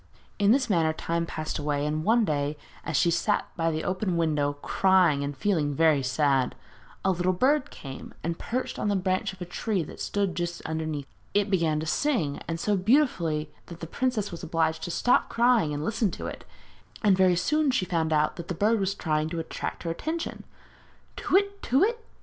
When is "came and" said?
7.69-8.39